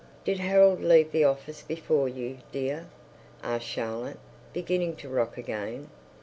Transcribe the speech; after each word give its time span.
"Did 0.25 0.39
Harold 0.39 0.81
leave 0.81 1.11
the 1.11 1.25
office 1.25 1.61
before 1.61 2.09
you, 2.09 2.37
dear?" 2.51 2.87
asked 3.43 3.67
Charlotte, 3.67 4.17
beginning 4.51 4.95
to 4.95 5.09
rock 5.09 5.37
again. 5.37 5.91